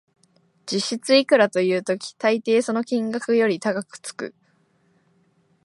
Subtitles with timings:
[0.65, 4.33] 実質いくらという時、たいていその金額より高くつく